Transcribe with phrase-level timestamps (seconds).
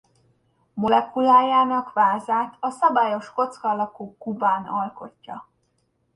[0.77, 5.47] Molekulájának vázát a szabályos kocka alakú kubán alkotja.